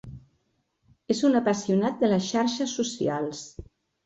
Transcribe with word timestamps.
És 1.15 1.21
un 1.29 1.39
apassionat 1.41 2.01
de 2.05 2.09
les 2.15 2.31
xarxes 2.31 2.75
socials. 2.81 3.45